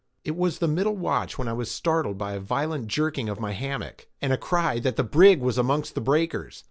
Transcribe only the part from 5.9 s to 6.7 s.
the breakers."